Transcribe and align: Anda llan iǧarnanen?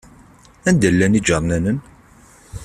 Anda 0.69 0.89
llan 0.93 1.17
iǧarnanen? 1.19 1.77